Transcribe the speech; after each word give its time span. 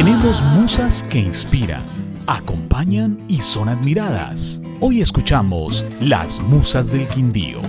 Tenemos 0.00 0.42
musas 0.42 1.02
que 1.10 1.18
inspiran, 1.18 1.82
acompañan 2.26 3.18
y 3.28 3.42
son 3.42 3.68
admiradas. 3.68 4.62
Hoy 4.80 5.02
escuchamos 5.02 5.84
Las 6.00 6.40
Musas 6.40 6.90
del 6.90 7.06
Quindío. 7.06 7.60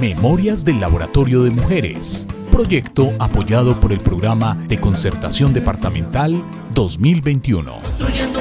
Memorias 0.00 0.64
del 0.64 0.78
Laboratorio 0.78 1.42
de 1.42 1.50
Mujeres. 1.50 2.28
Proyecto 2.52 3.12
apoyado 3.18 3.80
por 3.80 3.92
el 3.92 3.98
Programa 3.98 4.56
de 4.68 4.78
Concertación 4.78 5.52
Departamental 5.52 6.40
2021. 6.72 8.35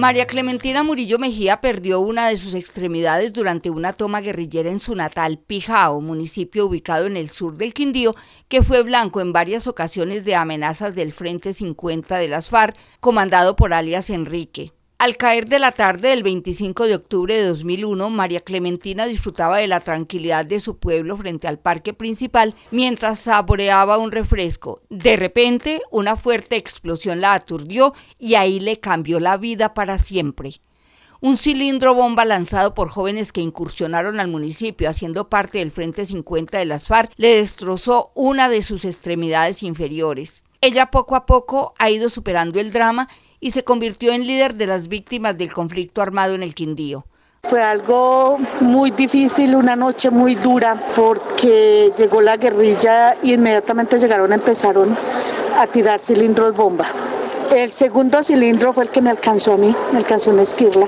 María 0.00 0.26
Clementina 0.26 0.82
Murillo 0.82 1.18
Mejía 1.18 1.60
perdió 1.60 2.00
una 2.00 2.26
de 2.26 2.38
sus 2.38 2.54
extremidades 2.54 3.34
durante 3.34 3.68
una 3.68 3.92
toma 3.92 4.22
guerrillera 4.22 4.70
en 4.70 4.80
su 4.80 4.94
natal 4.94 5.36
Pijao, 5.36 6.00
municipio 6.00 6.64
ubicado 6.64 7.06
en 7.06 7.18
el 7.18 7.28
sur 7.28 7.58
del 7.58 7.74
Quindío, 7.74 8.14
que 8.48 8.62
fue 8.62 8.82
blanco 8.82 9.20
en 9.20 9.34
varias 9.34 9.66
ocasiones 9.66 10.24
de 10.24 10.36
amenazas 10.36 10.94
del 10.94 11.12
Frente 11.12 11.52
50 11.52 12.16
de 12.16 12.28
las 12.28 12.48
FARC, 12.48 12.78
comandado 13.00 13.56
por 13.56 13.74
alias 13.74 14.08
Enrique. 14.08 14.72
Al 15.00 15.16
caer 15.16 15.48
de 15.48 15.58
la 15.58 15.72
tarde 15.72 16.10
del 16.10 16.22
25 16.22 16.84
de 16.84 16.94
octubre 16.94 17.34
de 17.34 17.46
2001, 17.46 18.10
María 18.10 18.40
Clementina 18.40 19.06
disfrutaba 19.06 19.56
de 19.56 19.66
la 19.66 19.80
tranquilidad 19.80 20.44
de 20.44 20.60
su 20.60 20.76
pueblo 20.76 21.16
frente 21.16 21.48
al 21.48 21.58
parque 21.58 21.94
principal 21.94 22.54
mientras 22.70 23.20
saboreaba 23.20 23.96
un 23.96 24.12
refresco. 24.12 24.82
De 24.90 25.16
repente, 25.16 25.80
una 25.90 26.16
fuerte 26.16 26.56
explosión 26.56 27.22
la 27.22 27.32
aturdió 27.32 27.94
y 28.18 28.34
ahí 28.34 28.60
le 28.60 28.78
cambió 28.78 29.20
la 29.20 29.38
vida 29.38 29.72
para 29.72 29.96
siempre. 29.96 30.60
Un 31.22 31.38
cilindro 31.38 31.94
bomba 31.94 32.26
lanzado 32.26 32.74
por 32.74 32.90
jóvenes 32.90 33.32
que 33.32 33.40
incursionaron 33.40 34.20
al 34.20 34.28
municipio 34.28 34.90
haciendo 34.90 35.30
parte 35.30 35.60
del 35.60 35.70
Frente 35.70 36.04
50 36.04 36.58
de 36.58 36.66
las 36.66 36.88
FARC 36.88 37.10
le 37.16 37.36
destrozó 37.36 38.12
una 38.14 38.50
de 38.50 38.60
sus 38.60 38.84
extremidades 38.84 39.62
inferiores. 39.62 40.44
Ella 40.60 40.90
poco 40.90 41.16
a 41.16 41.24
poco 41.24 41.72
ha 41.78 41.88
ido 41.88 42.10
superando 42.10 42.60
el 42.60 42.70
drama 42.70 43.08
y 43.40 43.50
se 43.50 43.64
convirtió 43.64 44.12
en 44.12 44.26
líder 44.26 44.54
de 44.54 44.66
las 44.66 44.88
víctimas 44.88 45.38
del 45.38 45.52
conflicto 45.52 46.02
armado 46.02 46.34
en 46.34 46.42
el 46.42 46.54
Quindío. 46.54 47.06
Fue 47.48 47.62
algo 47.62 48.38
muy 48.60 48.90
difícil, 48.90 49.56
una 49.56 49.74
noche 49.74 50.10
muy 50.10 50.34
dura, 50.34 50.92
porque 50.94 51.90
llegó 51.96 52.20
la 52.20 52.36
guerrilla 52.36 53.16
y 53.22 53.32
inmediatamente 53.32 53.98
llegaron, 53.98 54.32
empezaron 54.32 54.96
a 55.56 55.66
tirar 55.66 56.00
cilindros 56.00 56.54
bomba. 56.54 56.86
El 57.50 57.70
segundo 57.70 58.22
cilindro 58.22 58.74
fue 58.74 58.84
el 58.84 58.90
que 58.90 59.00
me 59.00 59.10
alcanzó 59.10 59.54
a 59.54 59.56
mí, 59.56 59.74
me 59.90 59.98
alcanzó 59.98 60.30
en 60.30 60.40
esquirla. 60.40 60.86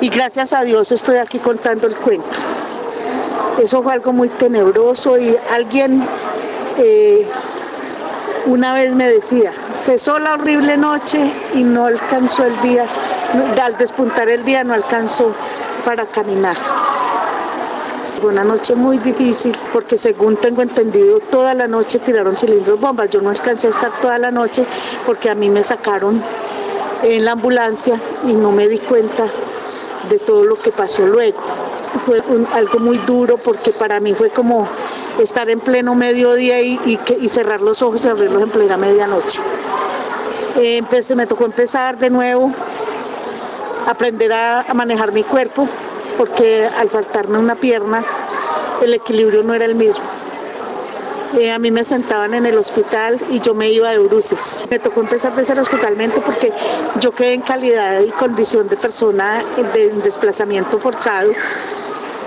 Y 0.00 0.10
gracias 0.10 0.52
a 0.52 0.62
Dios 0.62 0.92
estoy 0.92 1.16
aquí 1.16 1.38
contando 1.38 1.86
el 1.86 1.96
cuento. 1.96 2.38
Eso 3.60 3.82
fue 3.82 3.94
algo 3.94 4.12
muy 4.12 4.28
tenebroso 4.28 5.18
y 5.18 5.36
alguien 5.50 6.04
eh, 6.78 7.26
una 8.46 8.74
vez 8.74 8.92
me 8.92 9.08
decía, 9.08 9.52
cesó 9.82 10.18
la 10.20 10.34
horrible 10.34 10.76
noche 10.76 11.18
y 11.54 11.64
no 11.64 11.86
alcanzó 11.86 12.44
el 12.44 12.60
día, 12.60 12.86
al 13.60 13.76
despuntar 13.78 14.28
el 14.28 14.44
día 14.44 14.62
no 14.62 14.74
alcanzó 14.74 15.34
para 15.84 16.06
caminar. 16.06 16.56
Fue 18.20 18.30
una 18.30 18.44
noche 18.44 18.76
muy 18.76 18.98
difícil 18.98 19.56
porque 19.72 19.98
según 19.98 20.36
tengo 20.36 20.62
entendido 20.62 21.18
toda 21.18 21.54
la 21.54 21.66
noche 21.66 21.98
tiraron 21.98 22.36
cilindros 22.36 22.78
bombas. 22.78 23.10
Yo 23.10 23.20
no 23.20 23.30
alcancé 23.30 23.66
a 23.66 23.70
estar 23.70 23.90
toda 24.00 24.18
la 24.18 24.30
noche 24.30 24.64
porque 25.04 25.28
a 25.28 25.34
mí 25.34 25.50
me 25.50 25.64
sacaron 25.64 26.22
en 27.02 27.24
la 27.24 27.32
ambulancia 27.32 28.00
y 28.24 28.34
no 28.34 28.52
me 28.52 28.68
di 28.68 28.78
cuenta 28.78 29.24
de 30.08 30.18
todo 30.20 30.44
lo 30.44 30.60
que 30.60 30.70
pasó 30.70 31.04
luego. 31.04 31.40
Fue 32.06 32.22
algo 32.54 32.78
muy 32.78 32.98
duro 32.98 33.38
porque 33.38 33.72
para 33.72 33.98
mí 33.98 34.14
fue 34.14 34.30
como 34.30 34.68
estar 35.20 35.50
en 35.50 35.58
pleno 35.58 35.96
mediodía 35.96 36.60
y, 36.60 36.98
cerrar 37.28 37.60
los 37.60 37.82
ojos 37.82 38.04
y 38.04 38.08
abrirlos 38.08 38.42
en 38.42 38.50
plena 38.50 38.76
medianoche. 38.76 39.40
Eh, 40.56 40.82
me 41.16 41.26
tocó 41.26 41.46
empezar 41.46 41.98
de 41.98 42.10
nuevo, 42.10 42.52
aprender 43.86 44.32
a, 44.32 44.66
manejar 44.74 45.12
mi 45.12 45.24
cuerpo, 45.24 45.66
porque 46.18 46.66
al 46.66 46.90
faltarme 46.90 47.38
una 47.38 47.54
pierna, 47.54 48.04
el 48.82 48.94
equilibrio 48.94 49.42
no 49.42 49.54
era 49.54 49.64
el 49.64 49.74
mismo. 49.74 50.04
Eh, 51.38 51.50
a 51.50 51.58
mí 51.58 51.70
me 51.70 51.82
sentaban 51.82 52.34
en 52.34 52.44
el 52.44 52.58
hospital 52.58 53.18
y 53.30 53.40
yo 53.40 53.54
me 53.54 53.70
iba 53.70 53.88
de 53.90 53.98
bruces. 53.98 54.62
Me 54.68 54.78
tocó 54.78 55.00
empezar 55.00 55.34
de 55.34 55.44
cero 55.44 55.62
totalmente 55.68 56.20
porque 56.20 56.52
yo 57.00 57.12
quedé 57.12 57.32
en 57.32 57.40
calidad 57.40 58.00
y 58.00 58.10
condición 58.10 58.68
de 58.68 58.76
persona 58.76 59.42
de 59.72 59.90
desplazamiento 60.04 60.78
forzado 60.78 61.32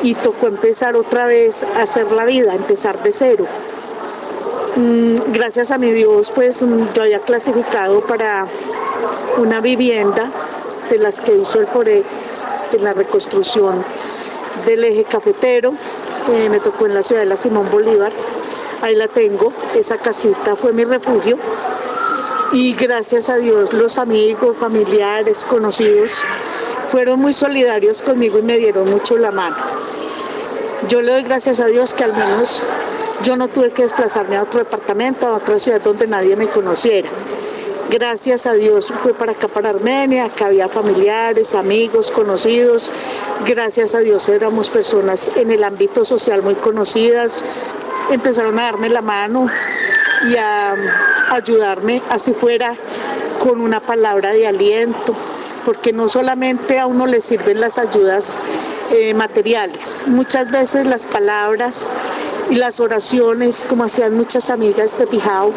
y 0.02 0.16
tocó 0.16 0.48
empezar 0.48 0.96
otra 0.96 1.26
vez 1.26 1.64
a 1.78 1.84
hacer 1.84 2.12
la 2.12 2.26
vida, 2.26 2.56
empezar 2.56 3.04
de 3.04 3.14
cero. 3.14 3.46
Mm, 4.76 5.32
gracias 5.32 5.72
a 5.72 5.78
mi 5.78 5.92
Dios, 5.92 6.34
pues 6.36 6.62
mm, 6.62 6.92
yo 6.94 7.04
había 7.04 7.20
clasificado 7.22 8.02
para 8.02 8.46
una 9.38 9.62
vivienda 9.62 10.30
de 10.90 10.98
las 10.98 11.22
que 11.22 11.34
hizo 11.34 11.62
el 11.62 11.68
FORE 11.68 12.04
en 12.74 12.84
la 12.84 12.92
reconstrucción 12.92 13.86
del 14.66 14.84
eje 14.84 15.06
cafetero. 15.06 15.74
Eh, 16.34 16.50
me 16.50 16.60
tocó 16.60 16.88
en 16.88 16.94
la 16.94 17.04
ciudad 17.04 17.22
de 17.22 17.28
la 17.28 17.38
Simón 17.38 17.70
Bolívar. 17.72 18.12
Ahí 18.82 18.96
la 18.96 19.08
tengo. 19.08 19.54
Esa 19.74 19.98
casita 19.98 20.58
fue 20.58 20.74
mi 20.74 20.84
refugio. 20.84 21.38
Y 22.52 22.74
gracias 22.74 23.30
a 23.30 23.38
Dios, 23.38 23.72
los 23.72 23.98
amigos, 23.98 24.58
familiares, 24.58 25.46
conocidos, 25.46 26.22
fueron 26.92 27.22
muy 27.22 27.32
solidarios 27.32 28.02
conmigo 28.02 28.40
y 28.40 28.42
me 28.42 28.58
dieron 28.58 28.90
mucho 28.90 29.18
la 29.18 29.32
mano. 29.32 29.56
Yo 30.90 31.02
le 31.02 31.14
doy 31.14 31.24
gracias 31.24 31.62
a 31.62 31.68
Dios 31.68 31.94
que 31.94 32.04
al 32.04 32.14
menos 32.14 32.66
yo 33.24 33.38
no 33.38 33.48
tuve 33.48 33.72
que 33.72 33.84
desplazarme 33.84 34.38
a 34.38 34.44
otro 34.44 34.60
departamento, 34.60 35.28
a 35.28 35.36
otra 35.36 35.60
ciudad 35.60 35.82
donde 35.82 36.08
nadie 36.08 36.36
me 36.36 36.48
conociera. 36.48 37.10
Gracias 37.90 38.48
a 38.48 38.54
Dios 38.54 38.92
fue 39.04 39.14
para 39.14 39.34
acá, 39.34 39.48
para 39.48 39.70
Armenia, 39.70 40.26
acá 40.26 40.48
había 40.48 40.68
familiares, 40.68 41.54
amigos, 41.54 42.12
conocidos. 42.12 42.90
Gracias 43.46 43.94
a 43.94 44.00
Dios 44.00 44.28
éramos 44.28 44.72
personas 44.72 45.30
en 45.36 45.52
el 45.52 45.64
ámbito 45.64 46.04
social 46.04 46.42
muy 46.42 46.56
conocidas. 46.56 47.38
Empezaron 48.10 48.60
a 48.60 48.64
darme 48.64 48.90
la 48.90 49.02
mano 49.02 49.48
y 50.28 50.36
a 50.36 50.76
ayudarme, 51.30 52.02
así 52.10 52.34
fuera, 52.34 52.76
con 53.40 53.62
una 53.62 53.80
palabra 53.80 54.32
de 54.32 54.48
aliento, 54.48 55.14
porque 55.64 55.94
no 55.94 56.10
solamente 56.10 56.80
a 56.80 56.88
uno 56.88 57.06
le 57.06 57.22
sirven 57.22 57.60
las 57.60 57.78
ayudas 57.78 58.42
eh, 58.92 59.14
materiales. 59.14 60.04
Muchas 60.08 60.50
veces 60.50 60.88
las 60.88 61.06
palabras 61.06 61.92
las 62.52 62.80
oraciones, 62.80 63.66
como 63.68 63.84
hacían 63.84 64.16
muchas 64.16 64.50
amigas 64.50 64.98
de 64.98 65.08
Pijao, 65.08 65.52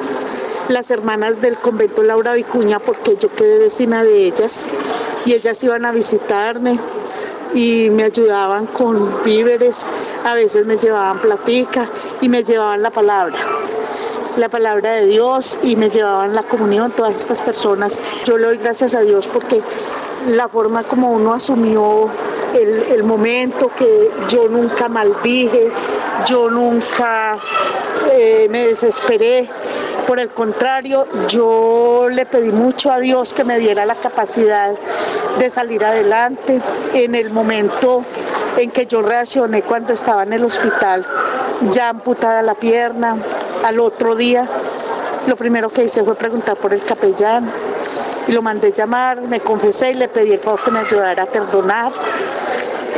las 0.69 0.91
hermanas 0.91 1.41
del 1.41 1.57
convento 1.57 2.03
Laura 2.03 2.35
Vicuña, 2.35 2.79
porque 2.79 3.17
yo 3.17 3.29
quedé 3.35 3.59
vecina 3.59 4.03
de 4.05 4.27
ellas, 4.27 4.67
y 5.25 5.35
ellas 5.35 5.63
iban 5.63 5.85
a 5.85 5.93
visitarme 5.93 6.79
y 7.55 7.89
me 7.91 8.05
ayudaban 8.05 8.67
con 8.67 9.23
víveres, 9.25 9.89
a 10.25 10.35
veces 10.35 10.67
me 10.67 10.77
llevaban 10.77 11.21
platica 11.21 11.89
y 12.21 12.29
me 12.29 12.45
llevaban 12.45 12.83
la 12.83 12.91
palabra 12.91 13.39
la 14.39 14.49
palabra 14.49 14.93
de 14.93 15.07
Dios 15.07 15.59
y 15.65 15.75
me 15.75 15.91
llevaban 15.91 16.33
la 16.35 16.45
comunión 16.45 16.93
todas 16.93 17.15
estas 17.17 17.43
personas. 17.43 18.01
Yo 18.25 18.39
le 18.39 18.47
doy 18.47 18.59
gracias 18.59 18.95
a 18.95 19.01
Dios 19.01 19.27
porque 19.27 19.61
la 20.29 20.49
forma 20.49 20.85
como 20.85 21.11
uno 21.11 21.35
asumió 21.35 22.09
el, 22.55 23.03
momento, 23.05 23.71
que 23.77 24.11
yo 24.29 24.49
nunca 24.49 24.89
maldije, 24.89 25.71
yo 26.27 26.51
nunca 26.51 27.39
eh, 28.13 28.47
me 28.51 28.67
desesperé. 28.67 29.49
Por 30.07 30.19
el 30.19 30.31
contrario, 30.31 31.07
yo 31.29 32.09
le 32.11 32.25
pedí 32.25 32.51
mucho 32.51 32.91
a 32.91 32.99
Dios 32.99 33.35
que 33.35 33.45
me 33.45 33.59
diera 33.59 33.85
la 33.85 33.95
capacidad 33.95 34.75
de 35.39 35.51
salir 35.51 35.85
adelante. 35.85 36.61
En 36.95 37.15
el 37.15 37.31
momento 37.31 38.05
en 38.57 38.71
que 38.71 38.87
yo 38.87 39.03
reaccioné 39.03 39.63
cuando 39.63 39.93
estaba 39.93 40.23
en 40.23 40.33
el 40.33 40.45
hospital, 40.45 41.07
ya 41.71 41.91
amputada 41.91 42.43
la 42.43 42.55
pierna, 42.55 43.17
al 43.65 43.81
otro 43.81 44.15
día, 44.15 44.49
lo 45.27 45.37
primero 45.37 45.71
que 45.71 45.85
hice 45.85 46.03
fue 46.03 46.15
preguntar 46.15 46.57
por 46.57 46.73
el 46.73 46.83
capellán 46.83 47.51
y 48.27 48.33
lo 48.33 48.43
mandé 48.43 48.73
llamar, 48.73 49.23
me 49.23 49.41
confesé 49.41 49.93
y 49.93 49.95
le 49.95 50.09
pedí 50.09 50.33
el 50.33 50.41
que 50.41 50.71
me 50.71 50.81
ayudara 50.81 51.23
a 51.23 51.27
perdonar. 51.27 51.93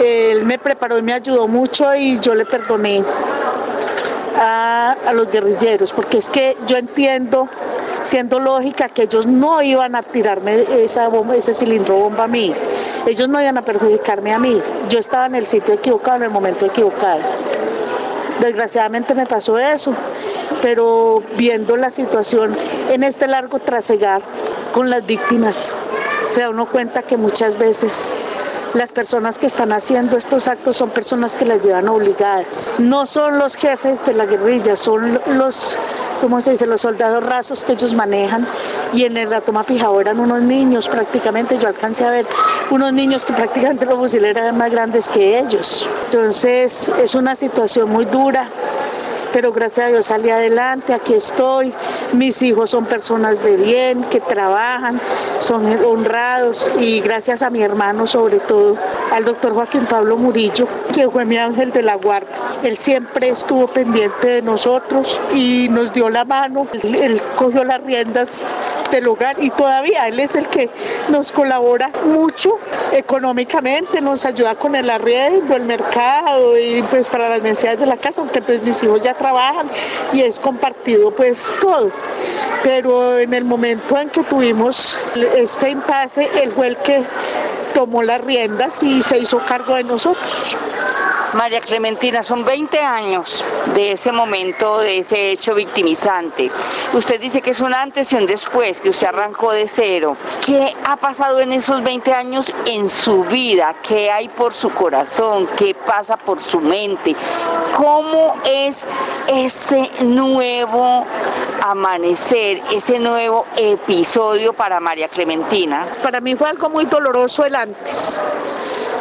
Él 0.01 0.45
me 0.45 0.59
preparó 0.59 0.99
y 0.99 1.03
me 1.03 1.13
ayudó 1.13 1.47
mucho 1.47 1.95
y 1.95 2.19
yo 2.21 2.35
le 2.35 2.47
perdoné 2.47 3.05
a, 4.37 4.97
los 5.13 5.31
guerrilleros, 5.31 5.93
porque 5.93 6.19
es 6.19 6.31
que 6.31 6.57
yo 6.67 6.77
entiendo, 6.77 7.49
siendo 8.05 8.39
lógica, 8.39 8.89
que 8.89 9.03
ellos 9.03 9.27
no 9.27 9.61
iban 9.61 9.95
a 9.95 10.03
tirarme 10.03 10.65
esa 10.83 11.09
bomba, 11.09 11.37
ese 11.37 11.53
cilindro 11.53 11.97
bomba 11.97 12.25
a 12.25 12.29
mí, 12.29 12.55
ellos 13.07 13.29
no 13.29 13.41
iban 13.41 13.59
a 13.59 13.63
perjudicarme 13.63 14.33
a 14.33 14.39
mí, 14.39 14.61
yo 14.89 14.99
estaba 14.99 15.27
en 15.27 15.35
el 15.35 15.47
sitio 15.47 15.75
equivocado, 15.75 16.17
en 16.19 16.23
el 16.25 16.31
momento 16.31 16.67
equivocado. 16.67 17.21
Desgraciadamente 18.41 19.15
me 19.15 19.27
pasó 19.27 19.59
eso, 19.59 19.93
pero 20.63 21.23
viendo 21.37 21.77
la 21.77 21.91
situación 21.91 22.57
en 22.89 23.05
este 23.05 23.27
largo 23.27 23.59
trasegar 23.59 24.23
con 24.73 24.89
las 24.89 25.05
víctimas, 25.05 25.73
se 26.27 26.41
da 26.41 26.49
uno 26.49 26.71
cuenta 26.71 27.03
que 27.03 27.19
muchas 27.19 27.59
veces 27.59 28.15
Las 28.75 28.93
personas 28.93 29.39
que 29.39 29.47
están 29.47 29.73
haciendo 29.73 30.17
estos 30.17 30.47
actos 30.47 30.77
son 30.77 30.91
personas 30.91 31.35
que 31.35 31.45
las 31.45 31.65
llevan 31.65 31.89
obligadas. 31.89 32.71
No 32.79 33.05
son 33.05 33.39
los 33.39 33.57
jefes 33.57 34.05
de 34.07 34.15
la 34.15 34.27
guerrilla, 34.27 34.77
son 34.77 35.21
los 35.27 35.77
como 36.21 36.41
se 36.41 36.51
dice, 36.51 36.67
los 36.67 36.83
soldados 36.83 37.25
rasos 37.25 37.65
que 37.65 37.73
ellos 37.73 37.95
manejan 37.95 38.47
y 38.93 39.05
en 39.05 39.17
el 39.17 39.31
toma 39.43 39.65
Pijao 39.65 40.01
eran 40.01 40.21
unos 40.21 40.43
niños 40.43 40.87
prácticamente, 40.89 41.57
yo 41.57 41.69
alcancé 41.69 42.05
a 42.05 42.11
ver 42.11 42.27
unos 42.71 42.93
niños 42.93 43.25
que 43.25 43.33
prácticamente 43.41 43.87
los 43.87 43.97
fusiles 43.97 44.37
eran 44.37 44.57
más 44.57 44.71
grandes 44.71 45.09
que 45.09 45.39
ellos. 45.39 45.89
Entonces 46.07 46.93
es 47.03 47.15
una 47.15 47.35
situación 47.35 47.89
muy 47.89 48.05
dura 48.05 48.51
pero 49.33 49.53
gracias 49.53 49.87
a 49.87 49.89
Dios 49.89 50.07
salí 50.07 50.31
adelante, 50.31 50.93
aquí 50.93 51.15
estoy, 51.15 51.73
mis 52.13 52.41
hijos 52.43 52.71
son 52.71 52.85
personas 52.87 53.43
de 53.43 53.57
bien, 53.57 54.05
que 54.05 54.21
trabajan, 54.21 55.01
son 55.39 55.67
honrados 55.85 56.71
y 56.79 57.01
gracias 57.01 57.43
a 57.43 57.51
mi 57.51 57.63
hermano 57.63 58.07
sobre 58.07 58.39
todo, 58.41 58.77
al 59.13 59.25
doctor 59.25 59.55
Joaquín 59.55 59.87
Pablo 59.87 60.17
Murillo, 60.17 60.67
que 60.93 61.09
fue 61.09 61.25
mi 61.25 61.37
ángel 61.39 61.73
de 61.73 61.83
la 61.83 61.97
guarda. 61.97 62.29
Él 62.63 62.77
siempre 62.77 63.31
estuvo 63.31 63.69
pendiente 63.69 64.29
de 64.29 64.43
nosotros 64.43 65.21
y 65.35 65.69
nos 65.71 65.93
dio 65.93 66.11
la 66.11 66.25
mano, 66.25 66.67
él, 66.83 67.21
cogió 67.37 67.65
las 67.65 67.83
riendas 67.83 68.45
del 68.91 69.09
hogar 69.09 69.37
y 69.39 69.51
todavía 69.51 70.09
él 70.09 70.21
es 70.21 70.35
el 70.35 70.47
que 70.49 70.71
nos 71.09 71.33
colabora 71.33 71.91
mucho 72.05 72.59
económicamente, 72.93 74.01
nos 74.01 74.25
ayuda 74.25 74.55
con 74.55 74.75
el 74.75 74.91
arriendo, 74.91 75.57
el 75.57 75.63
mercado 75.63 76.59
y 76.59 76.83
pues 76.91 77.09
para 77.09 77.29
las 77.29 77.43
necesidades 77.43 77.81
de 77.81 77.87
la 77.87 77.97
casa, 77.97 78.21
aunque 78.21 78.43
pues 78.43 78.63
mis 78.63 78.83
hijos 78.83 79.01
ya 79.01 79.15
trabajan 79.15 79.71
y 80.13 80.23
es 80.23 80.39
compartido 80.41 81.11
pues 81.11 81.55
todo. 81.61 81.91
Pero 82.63 83.19
en 83.19 83.33
el 83.33 83.45
momento 83.45 83.99
en 83.99 84.11
que 84.11 84.23
tuvimos 84.25 84.99
este 85.37 85.71
impasse, 85.71 86.29
él 86.43 86.53
fue 86.53 86.69
el 86.69 86.77
que 86.79 87.05
tomó 87.75 88.03
las 88.03 88.21
riendas 88.21 88.83
y 88.83 89.03
se 89.03 89.19
hizo 89.19 89.39
cargo 89.47 89.75
de 89.75 89.85
nosotros. 89.85 90.57
María 91.35 91.61
Clementina, 91.61 92.25
son 92.25 92.45
20 92.45 92.79
años 92.81 93.45
de 93.75 93.93
ese 93.93 94.11
momento, 94.11 94.79
de 94.79 94.99
ese 94.99 95.31
hecho 95.31 95.55
victimizante. 95.55 96.51
Usted 96.93 97.21
dice 97.21 97.41
que 97.41 97.51
es 97.51 97.61
un 97.61 97.73
antes 97.73 98.13
y 98.13 98.17
un 98.17 98.27
después, 98.27 98.81
que 98.81 98.91
usted 98.91 99.07
arrancó 99.07 99.53
de 99.53 99.69
cero. 99.69 100.17
¿Qué 100.45 100.75
ha 100.85 100.97
pasado 100.97 101.39
en 101.39 101.53
esos 101.53 101.85
20 101.85 102.13
años 102.13 102.53
en 102.67 102.91
su 102.91 103.25
vida? 103.25 103.77
¿Qué 103.81 104.11
hay 104.11 104.29
por 104.29 104.55
su 104.55 104.71
corazón? 104.71 105.49
¿Qué 105.57 105.75
pasa 105.75 106.17
por 106.17 106.41
su 106.41 106.61
mente? 106.61 107.15
¿Cómo 107.77 108.35
es 108.45 108.85
ese 109.29 109.89
nuevo 110.01 111.05
amanecer, 111.63 112.61
ese 112.73 112.99
nuevo 112.99 113.47
episodio 113.57 114.53
para 114.53 114.81
María 114.81 115.09
Clementina? 115.09 115.87
Para 116.03 116.21
mí 116.21 116.35
fue 116.35 116.49
algo 116.49 116.69
muy 116.71 116.87
doloroso 116.87 117.45
el 117.45 117.55
antes, 117.55 118.19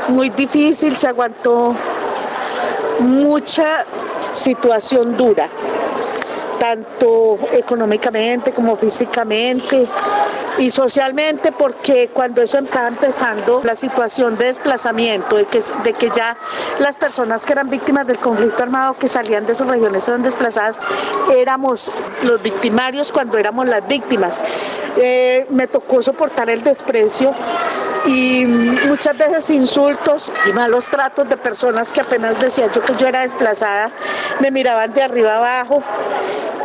muy 0.10 0.30
difícil, 0.30 0.96
se 0.96 1.08
aguantó 1.08 1.76
mucha 3.00 3.86
situación 4.34 5.18
dura, 5.18 5.48
tanto 6.60 7.40
económicamente 7.54 8.52
como 8.52 8.76
físicamente 8.76 9.88
y 10.58 10.72
socialmente, 10.72 11.54
porque 11.54 12.10
cuando 12.12 12.42
eso 12.42 12.60
estaba 12.60 12.90
empezando, 12.90 13.62
la 13.64 13.76
situación 13.76 14.38
de 14.38 14.46
desplazamiento, 14.46 15.38
de 15.38 15.46
que, 15.46 15.64
de 15.84 15.94
que 15.94 16.10
ya 16.10 16.36
las 16.80 16.98
personas 16.98 17.46
que 17.46 17.54
eran 17.54 17.70
víctimas 17.70 18.06
del 18.08 18.20
conflicto 18.20 18.64
armado 18.64 18.98
que 18.98 19.08
salían 19.08 19.46
de 19.46 19.56
sus 19.56 19.68
regiones 19.68 20.08
eran 20.08 20.22
desplazadas, 20.22 20.78
éramos 21.34 21.92
los 22.24 22.42
victimarios 22.42 23.12
cuando 23.12 23.38
éramos 23.38 23.68
las 23.68 23.88
víctimas. 23.88 24.42
Eh, 24.98 25.48
me 25.50 25.68
tocó 25.68 26.04
soportar 26.04 26.50
el 26.50 26.62
desprecio 26.62 27.34
y 28.06 28.46
muchas 28.46 29.18
veces 29.18 29.50
insultos 29.50 30.32
y 30.48 30.54
malos 30.54 30.90
tratos 30.90 31.28
de 31.28 31.38
personas 31.38 31.92
que 31.92 32.02
apenas 32.02 32.40
decía 32.40 32.72
yo 32.72 32.82
que 32.82 32.96
yo 32.96 33.08
era 33.08 33.22
desplazada, 33.22 33.92
me 34.40 34.52
miraban 34.52 34.94
de 34.94 35.04
arriba 35.04 35.36
abajo 35.36 35.84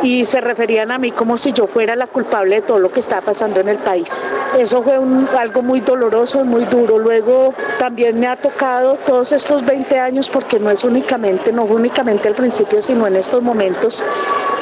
y 0.01 0.25
se 0.25 0.41
referían 0.41 0.91
a 0.91 0.97
mí 0.97 1.11
como 1.11 1.37
si 1.37 1.51
yo 1.51 1.67
fuera 1.67 1.95
la 1.95 2.07
culpable 2.07 2.55
de 2.55 2.61
todo 2.61 2.79
lo 2.79 2.91
que 2.91 2.99
estaba 2.99 3.21
pasando 3.21 3.59
en 3.59 3.69
el 3.69 3.77
país. 3.77 4.09
Eso 4.57 4.83
fue 4.83 4.99
algo 5.37 5.61
muy 5.61 5.79
doloroso 5.81 6.41
y 6.41 6.43
muy 6.43 6.65
duro. 6.65 6.99
Luego 6.99 7.53
también 7.79 8.19
me 8.19 8.27
ha 8.27 8.35
tocado 8.35 8.97
todos 9.05 9.31
estos 9.31 9.65
20 9.65 9.99
años, 9.99 10.29
porque 10.29 10.59
no 10.59 10.69
es 10.69 10.83
únicamente, 10.83 11.51
no 11.51 11.63
únicamente 11.63 12.27
al 12.27 12.35
principio, 12.35 12.81
sino 12.81 13.07
en 13.07 13.15
estos 13.15 13.41
momentos, 13.41 14.03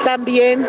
también 0.03 0.67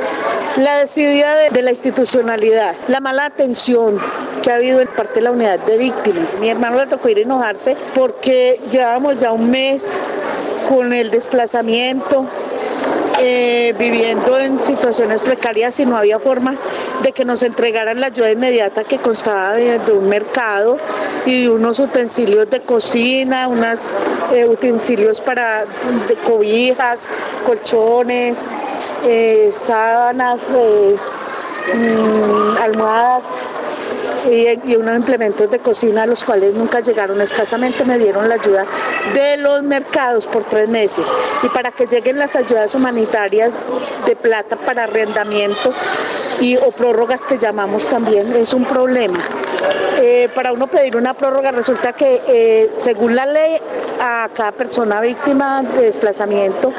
la 0.57 0.79
desidia 0.79 1.35
de, 1.35 1.51
de, 1.51 1.63
la 1.63 1.71
institucionalidad, 1.71 2.75
la 2.89 3.01
mala 3.01 3.27
atención 3.27 3.99
que 4.45 4.53
ha 4.53 4.57
habido 4.57 4.81
en 4.81 4.89
parte 4.89 5.15
de 5.15 5.21
la 5.23 5.31
unidad 5.33 5.59
de 5.61 5.79
víctimas. 5.79 6.39
Mi 6.39 6.51
hermano 6.51 6.77
le 6.77 6.87
tocó 6.87 7.09
ir 7.09 7.17
a 7.17 7.23
enojarse 7.23 7.77
porque 7.95 8.61
llevábamos 8.71 9.17
ya 9.17 9.33
un 9.33 9.51
mes 9.51 9.99
con 10.69 10.93
el 10.93 11.11
desplazamiento, 11.11 12.27
eh, 13.21 13.75
viviendo 13.79 14.39
en 14.39 14.61
situaciones 14.61 15.23
precarias 15.23 15.81
y 15.81 15.87
no 15.87 15.97
había 15.97 16.19
forma 16.19 16.57
de 17.03 17.13
que 17.13 17.25
nos 17.25 17.43
entregaran 17.43 18.01
la 18.01 18.09
ayuda 18.09 18.33
inmediata 18.33 18.85
que 18.85 18.99
constaba 18.99 19.53
de, 19.55 19.81
un 19.93 20.11
mercado 20.11 20.77
y 21.25 21.47
unos 21.47 21.79
utensilios 21.79 22.51
de 22.51 22.61
cocina, 22.61 23.49
unos 23.49 23.89
eh, 24.35 24.45
utensilios 24.47 25.23
para 25.23 25.65
cobijas, 26.27 27.09
colchones, 27.47 28.37
eh, 29.07 29.49
sábanas, 29.53 30.39
mm, 31.73 32.57
almohadas 32.63 33.25
y, 34.25 34.77
unos 34.77 34.97
implementos 34.97 35.51
de 35.51 35.59
cocina, 35.59 36.07
los 36.07 36.25
cuales 36.25 36.55
nunca 36.55 36.81
llegaron. 36.81 37.21
Escasamente 37.21 37.85
me 37.85 37.99
dieron 37.99 38.29
la 38.29 38.37
ayuda 38.37 38.65
de 39.13 39.37
los 39.37 39.63
mercados 39.63 40.27
por 40.27 40.45
tres 40.45 40.69
meses. 40.69 41.07
Y 41.43 41.49
para 41.49 41.71
que 41.71 41.87
lleguen 41.87 42.19
las 42.19 42.37
ayudas 42.37 42.75
humanitarias 42.75 43.53
de 44.07 44.17
plata 44.17 44.57
para 44.57 44.85
arrendamiento 44.85 45.73
y, 46.41 46.57
o 46.57 46.71
prórrogas 46.71 47.23
que 47.23 47.39
llamamos 47.39 47.89
también, 47.89 48.35
es 48.35 48.55
un 48.55 48.65
problema. 48.65 49.19
Eh, 50.01 50.29
para 50.35 50.53
uno 50.53 50.67
pedir 50.67 50.97
una 50.97 51.15
prórroga 51.15 51.53
resulta 51.53 51.93
que 51.93 52.21
eh, 52.27 52.71
según 52.77 53.15
la 53.15 53.27
ley 53.27 53.59
a 54.01 54.29
cada 54.35 54.53
persona 54.53 55.01
víctima 55.01 55.63
de 55.63 55.85
desplazamiento 55.85 56.73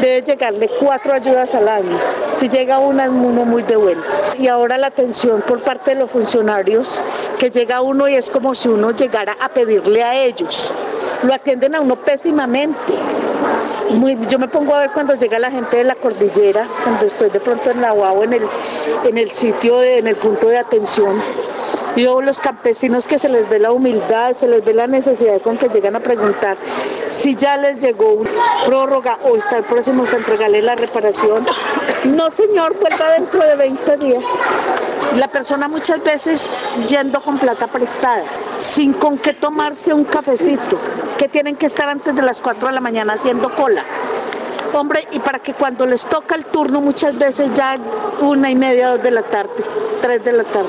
debe 0.00 0.22
llegarle 0.22 0.70
cuatro 0.80 1.12
ayudas 1.12 1.54
al 1.54 1.68
año. 1.68 1.98
Si 2.38 2.48
llega 2.48 2.76
es 2.76 3.08
uno 3.08 3.44
muy 3.44 3.62
de 3.62 3.76
buenas. 3.76 4.36
Y 4.38 4.48
ahora 4.48 4.76
la 4.76 4.88
atención 4.88 5.42
por 5.42 5.62
parte 5.62 5.92
de 5.92 6.00
los 6.00 6.10
funcionarios, 6.10 7.00
que 7.38 7.50
llega 7.50 7.80
uno 7.80 8.08
y 8.08 8.14
es 8.14 8.28
como 8.28 8.54
si 8.54 8.68
uno 8.68 8.90
llegara 8.90 9.36
a 9.40 9.48
pedirle 9.48 10.02
a 10.02 10.16
ellos. 10.16 10.72
Lo 11.22 11.32
atienden 11.32 11.74
a 11.74 11.80
uno 11.80 11.96
pésimamente. 11.96 12.94
yo 14.28 14.38
me 14.38 14.48
pongo 14.48 14.74
a 14.74 14.80
ver 14.80 14.90
cuando 14.90 15.14
llega 15.14 15.38
la 15.38 15.50
gente 15.50 15.76
de 15.76 15.84
la 15.84 15.94
cordillera, 15.94 16.66
cuando 16.82 17.06
estoy 17.06 17.30
de 17.30 17.40
pronto 17.40 17.70
en 17.70 17.80
la 17.80 17.92
UAO 17.92 18.24
en 18.24 18.32
el, 18.34 18.42
en 19.04 19.18
el 19.18 19.30
sitio, 19.30 19.82
en 19.82 20.08
el 20.08 20.16
punto 20.16 20.48
de 20.48 20.58
atención 20.58 21.22
yo 21.96 22.20
los 22.20 22.40
campesinos 22.40 23.06
que 23.06 23.18
se 23.18 23.28
les 23.28 23.48
ve 23.48 23.58
la 23.58 23.70
humildad, 23.70 24.34
se 24.34 24.48
les 24.48 24.64
ve 24.64 24.74
la 24.74 24.86
necesidad 24.86 25.40
con 25.40 25.56
que 25.56 25.68
llegan 25.68 25.94
a 25.94 26.00
preguntar 26.00 26.56
si 27.10 27.34
ya 27.36 27.56
les 27.56 27.78
llegó 27.78 28.14
una 28.14 28.30
prórroga 28.66 29.18
o 29.24 29.36
está 29.36 29.58
el 29.58 29.64
próximo 29.64 30.04
entregarle 30.04 30.62
la 30.62 30.74
reparación. 30.74 31.46
No, 32.04 32.30
señor, 32.30 32.76
vuelva 32.80 33.12
dentro 33.12 33.44
de 33.44 33.54
20 33.56 33.96
días. 33.98 34.24
La 35.16 35.28
persona 35.28 35.68
muchas 35.68 36.02
veces 36.02 36.48
yendo 36.88 37.20
con 37.22 37.38
plata 37.38 37.68
prestada, 37.68 38.24
sin 38.58 38.92
con 38.92 39.18
qué 39.18 39.32
tomarse 39.32 39.92
un 39.92 40.04
cafecito, 40.04 40.78
que 41.18 41.28
tienen 41.28 41.56
que 41.56 41.66
estar 41.66 41.88
antes 41.88 42.14
de 42.14 42.22
las 42.22 42.40
4 42.40 42.68
de 42.68 42.74
la 42.74 42.80
mañana 42.80 43.14
haciendo 43.14 43.50
cola 43.54 43.84
hombre, 44.72 45.06
y 45.12 45.20
para 45.20 45.38
que 45.38 45.54
cuando 45.54 45.86
les 45.86 46.04
toca 46.04 46.34
el 46.34 46.46
turno 46.46 46.80
muchas 46.80 47.16
veces 47.16 47.48
ya 47.54 47.76
una 48.20 48.50
y 48.50 48.56
media, 48.56 48.88
dos 48.90 49.02
de 49.04 49.12
la 49.12 49.22
tarde, 49.22 49.52
tres 50.02 50.24
de 50.24 50.32
la 50.32 50.42
tarde 50.42 50.68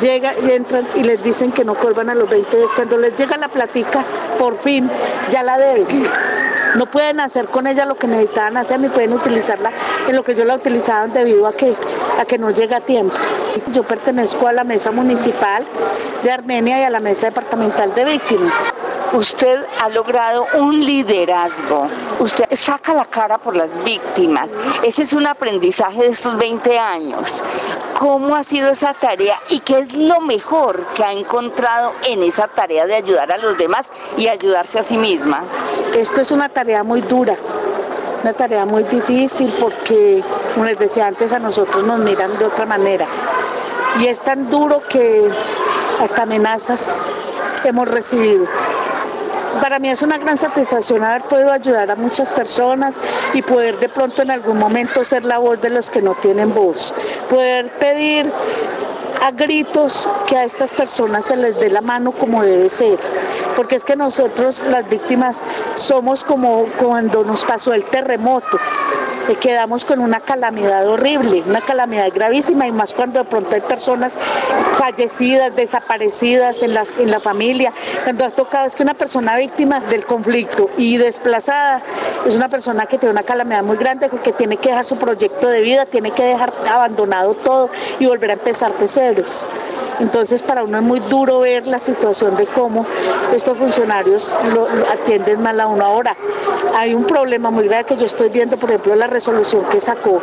llega 0.00 0.34
y 0.38 0.50
entran 0.52 0.86
y 0.94 1.02
les 1.02 1.22
dicen 1.22 1.52
que 1.52 1.64
no 1.64 1.74
vuelvan 1.74 2.10
a 2.10 2.14
los 2.14 2.28
20 2.28 2.56
días. 2.56 2.72
Cuando 2.74 2.96
les 2.98 3.14
llega 3.16 3.36
la 3.36 3.48
platica, 3.48 4.04
por 4.38 4.58
fin 4.58 4.90
ya 5.30 5.42
la 5.42 5.58
deben. 5.58 6.08
No 6.76 6.86
pueden 6.86 7.18
hacer 7.20 7.48
con 7.48 7.66
ella 7.66 7.84
lo 7.84 7.96
que 7.96 8.06
necesitaban 8.06 8.56
hacer 8.56 8.78
ni 8.78 8.88
pueden 8.88 9.12
utilizarla 9.12 9.72
en 10.08 10.14
lo 10.14 10.22
que 10.22 10.34
yo 10.34 10.44
la 10.44 10.54
utilizaba 10.54 11.08
debido 11.08 11.46
a 11.46 11.52
que, 11.52 11.74
a 12.18 12.24
que 12.24 12.38
no 12.38 12.50
llega 12.50 12.76
a 12.76 12.80
tiempo. 12.80 13.16
Yo 13.72 13.82
pertenezco 13.82 14.46
a 14.46 14.52
la 14.52 14.62
mesa 14.62 14.92
municipal 14.92 15.64
de 16.22 16.30
Armenia 16.30 16.80
y 16.80 16.84
a 16.84 16.90
la 16.90 17.00
mesa 17.00 17.26
departamental 17.26 17.92
de 17.94 18.04
víctimas 18.04 18.72
usted 19.12 19.64
ha 19.80 19.88
logrado 19.88 20.46
un 20.54 20.84
liderazgo, 20.84 21.88
usted 22.18 22.44
saca 22.52 22.94
la 22.94 23.04
cara 23.04 23.38
por 23.38 23.56
las 23.56 23.70
víctimas. 23.84 24.54
Ese 24.82 25.02
es 25.02 25.12
un 25.12 25.26
aprendizaje 25.26 26.02
de 26.02 26.08
estos 26.08 26.36
20 26.36 26.78
años. 26.78 27.42
¿Cómo 27.98 28.34
ha 28.34 28.44
sido 28.44 28.70
esa 28.70 28.94
tarea 28.94 29.40
y 29.48 29.60
qué 29.60 29.80
es 29.80 29.94
lo 29.94 30.20
mejor 30.20 30.84
que 30.94 31.04
ha 31.04 31.12
encontrado 31.12 31.92
en 32.08 32.22
esa 32.22 32.48
tarea 32.48 32.86
de 32.86 32.94
ayudar 32.94 33.30
a 33.32 33.38
los 33.38 33.58
demás 33.58 33.90
y 34.16 34.28
ayudarse 34.28 34.78
a 34.78 34.84
sí 34.84 34.96
misma? 34.96 35.44
Esto 35.94 36.20
es 36.20 36.30
una 36.30 36.48
tarea 36.48 36.82
muy 36.84 37.02
dura, 37.02 37.36
una 38.22 38.32
tarea 38.32 38.64
muy 38.64 38.84
difícil 38.84 39.52
porque, 39.60 40.22
como 40.54 40.66
les 40.66 40.78
decía 40.78 41.08
antes, 41.08 41.32
a 41.32 41.38
nosotros 41.38 41.84
nos 41.84 41.98
miran 41.98 42.38
de 42.38 42.46
otra 42.46 42.64
manera. 42.64 43.06
Y 43.98 44.06
es 44.06 44.22
tan 44.22 44.48
duro 44.48 44.82
que 44.88 45.28
hasta 46.00 46.22
amenazas 46.22 47.08
hemos 47.64 47.88
recibido 47.88 48.46
para 49.62 49.78
mí 49.78 49.90
es 49.90 50.02
una 50.02 50.18
gran 50.18 50.36
satisfacción 50.36 51.02
haber 51.02 51.22
podido 51.22 51.52
ayudar 51.52 51.90
a 51.90 51.96
muchas 51.96 52.30
personas 52.30 53.00
y 53.34 53.42
poder 53.42 53.78
de 53.78 53.88
pronto 53.88 54.22
en 54.22 54.30
algún 54.30 54.58
momento 54.58 55.04
ser 55.04 55.24
la 55.24 55.38
voz 55.38 55.60
de 55.60 55.70
los 55.70 55.90
que 55.90 56.02
no 56.02 56.14
tienen 56.16 56.54
voz, 56.54 56.94
poder 57.28 57.70
pedir 57.78 58.30
a 59.22 59.30
gritos 59.32 60.08
que 60.26 60.36
a 60.36 60.44
estas 60.44 60.72
personas 60.72 61.26
se 61.26 61.36
les 61.36 61.58
dé 61.58 61.68
la 61.68 61.82
mano 61.82 62.12
como 62.12 62.42
debe 62.42 62.68
ser, 62.68 62.98
porque 63.60 63.76
es 63.76 63.84
que 63.84 63.94
nosotros 63.94 64.62
las 64.70 64.88
víctimas 64.88 65.42
somos 65.74 66.24
como 66.24 66.64
cuando 66.78 67.22
nos 67.24 67.44
pasó 67.44 67.74
el 67.74 67.84
terremoto, 67.84 68.58
quedamos 69.38 69.84
con 69.84 69.98
una 69.98 70.20
calamidad 70.20 70.88
horrible, 70.88 71.42
una 71.46 71.60
calamidad 71.60 72.08
gravísima 72.10 72.66
y 72.66 72.72
más 72.72 72.94
cuando 72.94 73.18
de 73.18 73.26
pronto 73.26 73.54
hay 73.54 73.60
personas 73.60 74.18
fallecidas, 74.78 75.54
desaparecidas 75.54 76.62
en 76.62 76.72
la, 76.72 76.86
en 76.98 77.10
la 77.10 77.20
familia. 77.20 77.70
Cuando 78.02 78.24
ha 78.24 78.30
tocado 78.30 78.66
es 78.66 78.74
que 78.74 78.82
una 78.82 78.94
persona 78.94 79.36
víctima 79.36 79.80
del 79.80 80.06
conflicto 80.06 80.70
y 80.78 80.96
desplazada 80.96 81.82
es 82.24 82.34
una 82.34 82.48
persona 82.48 82.86
que 82.86 82.96
tiene 82.96 83.12
una 83.12 83.24
calamidad 83.24 83.62
muy 83.62 83.76
grande 83.76 84.08
porque 84.08 84.32
tiene 84.32 84.56
que 84.56 84.70
dejar 84.70 84.86
su 84.86 84.96
proyecto 84.96 85.48
de 85.48 85.60
vida, 85.60 85.84
tiene 85.84 86.12
que 86.12 86.24
dejar 86.24 86.54
abandonado 86.66 87.34
todo 87.34 87.68
y 87.98 88.06
volver 88.06 88.30
a 88.30 88.32
empezar 88.32 88.72
de 88.78 88.88
ceros. 88.88 89.46
Entonces 90.00 90.42
para 90.42 90.64
uno 90.64 90.78
es 90.78 90.82
muy 90.82 91.00
duro 91.00 91.40
ver 91.40 91.66
la 91.66 91.78
situación 91.78 92.36
de 92.36 92.46
cómo 92.46 92.86
estos 93.34 93.56
funcionarios 93.58 94.36
lo, 94.54 94.66
atienden 94.90 95.42
mal 95.42 95.60
a 95.60 95.66
uno 95.66 95.84
ahora. 95.84 96.16
Hay 96.76 96.94
un 96.94 97.04
problema 97.04 97.50
muy 97.50 97.66
grave 97.66 97.84
que 97.84 97.96
yo 97.96 98.06
estoy 98.06 98.30
viendo, 98.30 98.56
por 98.56 98.70
ejemplo, 98.70 98.94
la 98.94 99.06
resolución 99.06 99.64
que 99.70 99.80
sacó 99.80 100.20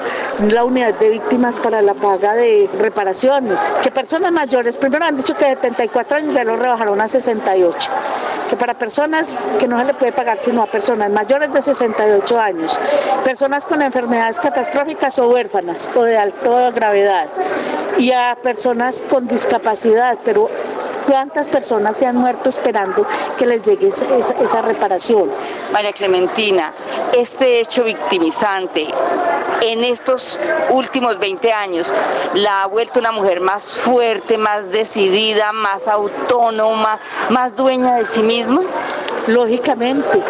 la 0.50 0.64
unidad 0.64 0.94
de 0.96 1.10
víctimas 1.10 1.60
para 1.60 1.82
la 1.82 1.94
paga 1.94 2.34
de 2.34 2.70
reparaciones, 2.80 3.60
que 3.84 3.92
personas 3.92 4.32
mayores, 4.32 4.78
primero 4.78 5.06
han 5.06 5.16
dicho 5.16 5.36
que 5.36 5.46
de 5.46 5.56
74 5.56 6.18
años 6.18 6.36
ya 6.36 6.44
lo 6.44 6.56
rebajaron 6.56 7.00
a 7.00 7.08
68 7.08 7.92
que 8.50 8.56
para 8.56 8.74
personas 8.74 9.36
que 9.60 9.68
no 9.68 9.80
se 9.80 9.86
le 9.86 9.94
puede 9.94 10.12
pagar 10.12 10.38
sino 10.38 10.62
a 10.62 10.68
personas 10.68 11.10
mayores 11.10 11.52
de 11.54 11.62
68 11.62 12.40
años, 12.40 12.80
personas 13.24 13.66
con 13.66 13.82
enfermedades 13.82 14.40
catastróficas 14.40 15.20
o 15.20 15.30
huérfanas 15.30 15.90
o 15.96 16.04
de 16.04 16.18
alta 16.18 16.72
gravedad 16.72 17.28
y 17.98 18.12
a 18.12 18.38
personas 18.42 19.04
con 19.10 19.28
discapacidad, 19.28 20.18
pero 20.24 20.50
¿Cuántas 21.08 21.48
personas 21.48 21.96
se 21.96 22.06
han 22.06 22.18
muerto 22.18 22.50
esperando 22.50 23.08
que 23.38 23.46
les 23.46 23.62
llegue 23.62 23.88
esa, 23.88 24.62
reparación? 24.62 25.32
María 25.72 25.94
Clementina, 25.94 26.74
este 27.18 27.62
hecho 27.62 27.86
victimizante 27.86 28.88
en 29.62 29.84
estos 29.84 30.40
últimos 30.70 31.20
20 31.20 31.52
años 31.52 31.92
la 32.34 32.64
ha 32.64 32.68
vuelto 32.68 33.00
una 33.00 33.12
mujer 33.12 33.40
más 33.40 33.64
fuerte, 33.64 34.38
más 34.38 34.70
decidida, 34.70 35.52
más 35.52 35.88
autónoma, 35.88 37.00
más 37.30 37.56
dueña 37.56 37.96
de 37.96 38.06
sí 38.06 38.22
misma? 38.22 38.62
Lógicamente. 39.28 40.22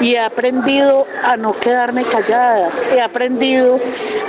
Y 0.00 0.14
he 0.14 0.20
aprendido 0.20 1.06
a 1.22 1.36
no 1.36 1.58
quedarme 1.58 2.04
callada, 2.04 2.70
he 2.92 3.00
aprendido 3.00 3.78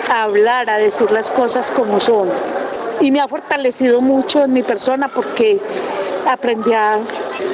a 0.09 0.23
hablar, 0.23 0.69
a 0.69 0.77
decir 0.77 1.11
las 1.11 1.29
cosas 1.29 1.71
como 1.71 1.99
son 1.99 2.29
y 3.01 3.11
me 3.11 3.19
ha 3.19 3.27
fortalecido 3.27 4.01
mucho 4.01 4.43
en 4.43 4.53
mi 4.53 4.63
persona 4.63 5.09
porque 5.09 5.59
aprendí 6.27 6.73
a 6.73 6.99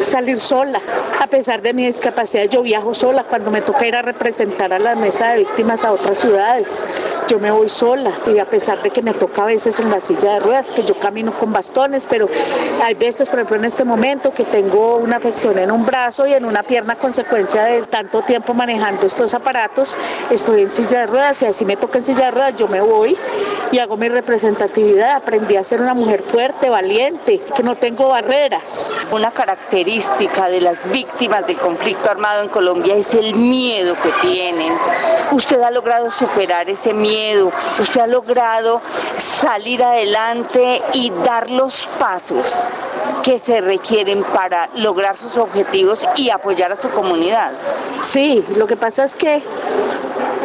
salir 0.03 0.39
sola. 0.39 0.81
A 1.19 1.27
pesar 1.27 1.61
de 1.61 1.73
mi 1.73 1.85
discapacidad, 1.85 2.45
yo 2.45 2.61
viajo 2.61 2.93
sola 2.93 3.23
cuando 3.23 3.51
me 3.51 3.61
toca 3.61 3.85
ir 3.85 3.95
a 3.95 4.01
representar 4.01 4.73
a 4.73 4.79
la 4.79 4.95
mesa 4.95 5.29
de 5.29 5.39
víctimas 5.39 5.83
a 5.83 5.91
otras 5.91 6.17
ciudades. 6.17 6.83
Yo 7.27 7.39
me 7.39 7.51
voy 7.51 7.69
sola 7.69 8.11
y 8.27 8.39
a 8.39 8.50
pesar 8.50 8.81
de 8.81 8.89
que 8.89 9.01
me 9.01 9.13
toca 9.13 9.43
a 9.43 9.45
veces 9.45 9.79
en 9.79 9.89
la 9.89 10.01
silla 10.01 10.33
de 10.33 10.39
ruedas, 10.39 10.65
que 10.75 10.83
yo 10.83 10.97
camino 11.00 11.38
con 11.38 11.53
bastones, 11.53 12.05
pero 12.07 12.27
hay 12.83 12.95
veces, 12.95 13.29
por 13.29 13.39
ejemplo, 13.39 13.57
en 13.57 13.65
este 13.65 13.83
momento 13.83 14.33
que 14.33 14.43
tengo 14.43 14.97
una 14.97 15.17
afección 15.17 15.57
en 15.59 15.71
un 15.71 15.85
brazo 15.85 16.27
y 16.27 16.33
en 16.33 16.45
una 16.45 16.63
pierna 16.63 16.95
consecuencia 16.95 17.63
de 17.63 17.83
tanto 17.83 18.21
tiempo 18.23 18.53
manejando 18.53 19.07
estos 19.07 19.33
aparatos, 19.33 19.97
estoy 20.29 20.63
en 20.63 20.71
silla 20.71 21.00
de 21.00 21.05
ruedas 21.07 21.41
y 21.41 21.45
así 21.45 21.65
me 21.65 21.77
toca 21.77 22.00
en 22.00 22.05
silla 22.05 22.25
de 22.25 22.31
ruedas, 22.31 22.55
yo 22.57 22.67
me 22.67 22.81
voy 22.81 23.17
y 23.72 23.80
hago 23.80 23.98
mi 23.98 24.10
representatividad. 24.10 25.16
Aprendí 25.16 25.56
a 25.56 25.63
ser 25.63 25.82
una 25.82 25.94
mujer 25.94 26.24
fuerte, 26.24 26.70
valiente, 26.70 27.42
que 27.56 27.63
no 27.63 27.75
tengo 27.75 28.10
barreras. 28.10 28.92
Una 29.12 29.32
característica 29.32 30.50
de 30.50 30.62
las 30.62 30.90
víctimas 30.92 31.48
del 31.48 31.58
conflicto 31.58 32.10
armado 32.10 32.44
en 32.44 32.50
Colombia 32.50 32.96
es 32.96 33.13
el 33.13 33.36
miedo 33.36 33.96
que 34.01 34.12
tienen. 34.22 34.74
Usted 35.32 35.62
ha 35.62 35.72
logrado 35.72 36.12
superar 36.12 36.70
ese 36.70 36.94
miedo, 36.94 37.51
usted 37.80 38.01
ha 38.01 38.08
logrado 38.08 38.82
salir 39.18 39.84
adelante 39.84 40.82
y 40.94 41.12
dar 41.24 41.50
los 41.50 41.88
pasos 42.00 42.48
que 43.24 43.40
se 43.40 43.62
requieren 43.62 44.24
para 44.24 44.70
lograr 44.75 45.18
sus 45.18 45.38
objetivos 45.38 46.06
y 46.16 46.30
apoyar 46.30 46.72
a 46.72 46.75
su 46.75 46.90
comunidad. 46.90 47.51
Sí, 48.01 48.44
lo 48.56 48.68
que 48.68 48.75
pasa 48.75 49.04
es 49.04 49.16
que 49.16 49.44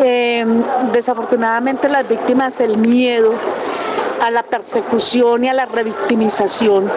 em, 0.03 0.63
desafortunadamente 0.93 1.89
las 1.89 2.09
víctimas, 2.09 2.61
el 2.61 2.77
miedo 2.77 3.33
a 4.21 4.31
la 4.31 4.43
persecución 4.43 5.45
y 5.45 5.49
a 5.49 5.55
la 5.55 5.67
revictimización 5.67 6.91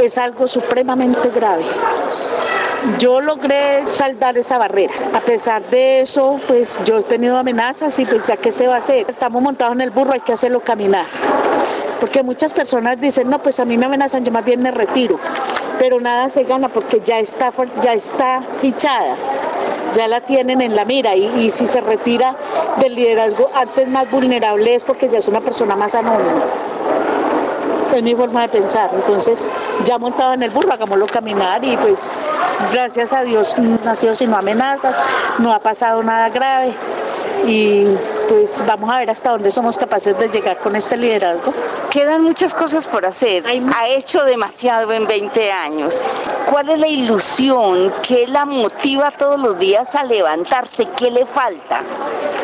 es 0.00 0.18
algo 0.18 0.48
supremamente 0.48 1.28
grave. 1.30 1.64
Yo 2.98 3.20
logré 3.20 3.84
saldar 3.90 4.38
esa 4.38 4.56
barrera. 4.56 4.92
A 5.12 5.20
pesar 5.20 5.62
de 5.68 6.00
eso, 6.00 6.38
pues 6.46 6.78
yo 6.84 6.98
he 6.98 7.02
tenido 7.02 7.36
amenazas 7.36 7.98
y 7.98 8.06
ya 8.26 8.36
qué 8.38 8.52
se 8.52 8.66
va 8.66 8.76
a 8.76 8.78
hacer. 8.78 9.04
Estamos 9.08 9.42
montados 9.42 9.74
en 9.74 9.82
el 9.82 9.90
burro, 9.90 10.12
hay 10.12 10.20
que 10.20 10.32
hacerlo 10.32 10.60
caminar. 10.60 11.06
Porque 12.00 12.22
muchas 12.22 12.54
personas 12.54 12.98
dicen, 12.98 13.28
no, 13.28 13.42
pues 13.42 13.60
a 13.60 13.66
mí 13.66 13.76
me 13.76 13.84
amenazan, 13.84 14.24
yo 14.24 14.32
más 14.32 14.44
bien 14.44 14.62
me 14.62 14.70
retiro. 14.70 15.18
Pero 15.78 16.00
nada 16.00 16.30
se 16.30 16.44
gana 16.44 16.68
porque 16.68 17.02
ya 17.04 17.18
está, 17.18 17.52
ya 17.82 17.92
está 17.92 18.42
fichada, 18.62 19.16
ya 19.92 20.08
la 20.08 20.20
tienen 20.20 20.60
en 20.60 20.76
la 20.76 20.84
mira 20.84 21.14
y, 21.16 21.26
y 21.38 21.50
si 21.50 21.66
se 21.66 21.80
retira 21.80 22.34
del 22.78 22.94
liderazgo 22.94 23.50
antes 23.54 23.88
más 23.88 24.10
vulnerable 24.10 24.74
es 24.74 24.84
porque 24.84 25.08
ya 25.08 25.18
es 25.18 25.28
una 25.28 25.40
persona 25.40 25.76
más 25.76 25.94
anónima 25.94 26.44
es 27.96 28.02
mi 28.02 28.14
forma 28.14 28.42
de 28.42 28.48
pensar. 28.48 28.90
Entonces, 28.94 29.48
ya 29.84 29.98
montado 29.98 30.34
en 30.34 30.42
el 30.42 30.50
burro, 30.50 30.72
hagámoslo 30.72 31.06
caminar 31.06 31.64
y 31.64 31.76
pues 31.76 32.10
gracias 32.72 33.12
a 33.12 33.22
Dios 33.22 33.58
no 33.58 33.78
ha 33.90 33.96
sido 33.96 34.14
sino 34.14 34.36
amenazas, 34.36 34.94
no 35.38 35.52
ha 35.52 35.58
pasado 35.58 36.02
nada 36.02 36.28
grave 36.28 36.72
y 37.46 37.86
pues 38.30 38.64
vamos 38.64 38.88
a 38.88 39.00
ver 39.00 39.10
hasta 39.10 39.30
dónde 39.30 39.50
somos 39.50 39.76
capaces 39.76 40.16
de 40.16 40.28
llegar 40.28 40.58
con 40.58 40.76
este 40.76 40.96
liderazgo. 40.96 41.52
Quedan 41.90 42.22
muchas 42.22 42.54
cosas 42.54 42.86
por 42.86 43.04
hacer. 43.04 43.42
Ha 43.44 43.88
hecho 43.88 44.22
demasiado 44.22 44.92
en 44.92 45.08
20 45.08 45.50
años. 45.50 46.00
¿Cuál 46.48 46.68
es 46.68 46.78
la 46.78 46.86
ilusión? 46.86 47.92
¿Qué 48.06 48.28
la 48.28 48.46
motiva 48.46 49.10
todos 49.10 49.40
los 49.40 49.58
días 49.58 49.96
a 49.96 50.04
levantarse? 50.04 50.86
¿Qué 50.96 51.10
le 51.10 51.26
falta? 51.26 51.82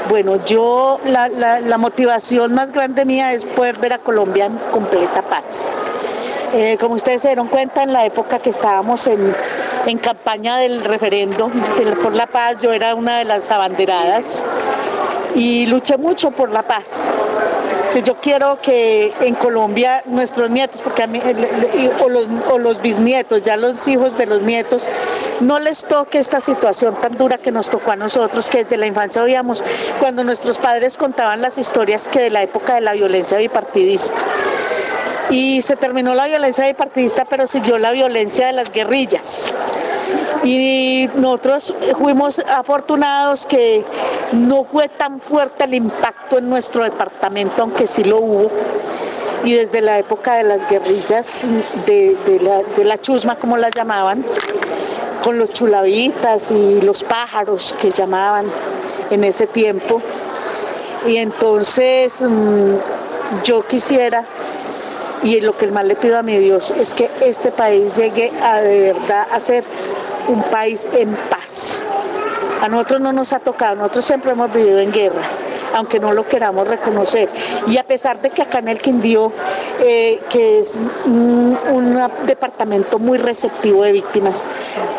Bueno, 0.09 0.45
yo 0.45 0.99
la, 1.05 1.28
la, 1.28 1.78
motivación 1.78 2.52
más 2.52 2.73
grande 2.73 3.05
mía 3.05 3.33
es 3.33 3.45
poder 3.45 3.78
ver 3.78 3.93
a 3.93 3.99
Colombia 3.99 4.47
en 4.47 4.59
completa 4.73 5.23
paz. 5.23 5.69
Eh, 6.52 6.78
como 6.81 6.97
ustedes 6.97 7.23
se 7.23 7.28
dieron 7.28 7.47
cuenta, 7.47 7.85
en 7.85 7.93
la 7.93 8.05
época 8.05 8.40
que 8.40 8.50
estábamos 8.50 9.07
en, 9.07 9.33
en 9.87 9.99
campaña 9.99 10.57
del 10.57 10.85
referendo 10.85 11.49
por 12.02 12.12
la 12.12 12.26
paz, 12.26 12.57
yo 12.61 12.73
era 12.73 12.97
una 12.97 13.19
de 13.19 13.25
las 13.25 13.52
abanderadas 13.52 14.43
y 15.37 15.66
luché 15.66 15.99
mucho 15.99 16.31
por 16.31 16.50
la 16.50 16.62
paz. 16.62 17.07
Yo 18.05 18.16
quiero 18.21 18.61
que 18.61 19.12
en 19.21 19.35
Colombia 19.35 20.02
nuestros 20.07 20.50
nietos, 20.50 20.83
porque 20.83 21.02
a 21.02 21.07
mí, 21.07 21.21
o, 22.50 22.59
los, 22.59 22.83
bisnietos, 22.83 23.43
ya 23.43 23.57
los 23.57 23.87
hijos 23.87 24.16
de 24.19 24.26
los 24.26 24.43
nietos, 24.43 24.88
no 25.40 25.59
les 25.59 25.85
toque 25.85 26.19
esta 26.19 26.40
situación 26.40 26.95
tan 27.00 27.16
dura 27.16 27.38
que 27.38 27.52
nos 27.52 27.71
tocó 27.71 27.93
a 27.93 27.97
nosotros, 27.97 28.50
que 28.50 28.64
desde 28.64 28.76
la 28.76 28.87
infancia 28.87 29.23
oíamos 29.23 29.62
cuando 30.00 30.25
nuestros 30.25 30.59
padres 30.59 30.97
contaban 30.97 31.40
las 31.40 31.57
historias 31.59 32.09
que 32.09 32.21
de 32.21 32.31
la 32.31 32.43
época 32.43 32.75
de 32.75 32.81
la 32.83 32.93
violencia 32.93 33.38
bipartidista 33.38 34.14
y 35.31 35.61
se 35.62 35.76
terminó 35.76 36.14
la 36.14 36.26
violencia 36.26 36.66
bipartidista, 36.66 37.25
pero 37.25 37.47
siguió 37.47 37.78
la 37.78 37.90
violencia 37.90 38.47
de 38.47 38.52
las 38.52 38.71
guerrillas. 38.71 39.49
Y 40.44 41.08
nosotros 41.16 41.75
fuimos 41.98 42.38
afortunados 42.38 43.46
que 43.46 43.84
no 44.32 44.64
fue 44.64 44.88
tan 44.88 45.20
fuerte 45.20 45.64
el 45.64 45.75
impacto 45.75 46.38
en 46.38 46.48
nuestro 46.48 46.84
departamento, 46.84 47.62
aunque 47.62 47.86
sí 47.86 48.04
lo 48.04 48.18
hubo. 48.18 48.50
Y 49.44 49.54
desde 49.54 49.80
la 49.80 49.98
época 49.98 50.34
de 50.34 50.44
las 50.44 50.68
guerrillas, 50.68 51.46
de, 51.86 52.40
la, 52.42 52.62
de 52.76 52.84
la 52.84 52.98
chusma, 52.98 53.36
como 53.36 53.56
las 53.56 53.70
llamaban, 53.75 54.25
con 55.22 55.38
los 55.38 55.50
chulavitas 55.50 56.50
y 56.50 56.80
los 56.80 57.02
pájaros 57.02 57.75
que 57.80 57.90
llamaban 57.90 58.46
en 59.10 59.25
ese 59.25 59.46
tiempo. 59.46 60.00
Y 61.06 61.16
entonces 61.16 62.20
mm, 62.22 63.42
yo 63.44 63.66
quisiera 63.66 64.25
y 65.22 65.40
lo 65.40 65.56
que 65.56 65.66
más 65.68 65.84
le 65.84 65.96
pido 65.96 66.18
a 66.18 66.22
mi 66.22 66.38
Dios 66.38 66.72
es 66.78 66.94
que 66.94 67.10
este 67.20 67.50
país 67.50 67.96
llegue 67.96 68.30
a 68.42 68.60
de 68.60 68.92
verdad 68.92 69.26
a 69.32 69.40
ser 69.40 69.64
un 70.28 70.42
país 70.45 70.87
en 70.92 71.14
paz. 71.30 71.83
A 72.62 72.68
nosotros 72.68 73.00
no 73.00 73.12
nos 73.12 73.33
ha 73.33 73.38
tocado, 73.38 73.76
nosotros 73.76 74.04
siempre 74.04 74.33
hemos 74.33 74.52
vivido 74.52 74.78
en 74.78 74.92
guerra. 74.92 75.23
aunque 75.75 76.00
no 76.00 76.12
lo 76.12 76.26
queramos 76.26 76.66
reconocer. 76.66 77.28
Y 77.66 77.76
a 77.76 77.83
pesar 77.83 78.23
de 78.23 78.30
que 78.30 78.40
acá 78.40 78.61
en 78.61 78.68
el 78.68 78.80
Quindío, 78.80 79.30
eh, 79.80 80.21
que 80.30 80.61
es 80.61 80.80
un, 81.04 81.59
departamento 82.25 82.99
muy 82.99 83.18
receptivo 83.18 83.83
de 83.83 83.92
víctimas, 83.92 84.47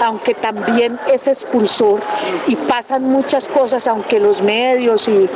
aunque 0.04 0.36
también 0.36 1.00
es 1.12 1.26
expulsor 1.28 2.00
y 2.46 2.56
pasan 2.56 3.06
muchas 3.06 3.48
cosas, 3.48 3.88
aunque 3.88 4.20
los 4.20 4.44
medios 4.44 5.08
y 5.08 5.28